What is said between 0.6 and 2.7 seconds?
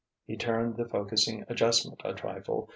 the focusing adjustment a trifle.